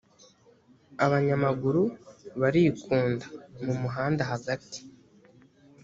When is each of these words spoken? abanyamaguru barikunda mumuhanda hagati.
abanyamaguru 1.05 1.83
barikunda 2.41 3.25
mumuhanda 3.65 4.23
hagati. 4.31 4.79